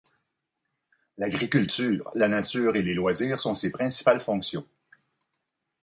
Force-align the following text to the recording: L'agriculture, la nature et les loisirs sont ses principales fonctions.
L'agriculture, 1.19 2.09
la 2.15 2.27
nature 2.27 2.75
et 2.75 2.81
les 2.81 2.95
loisirs 2.95 3.39
sont 3.39 3.53
ses 3.53 3.69
principales 3.71 4.19
fonctions. 4.19 4.67